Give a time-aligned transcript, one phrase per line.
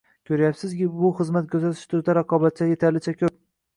[0.27, 3.37] Koʻryapsizki, bu xizmat koʻrsatish turida raqobatchilar yetarlicha koʻp.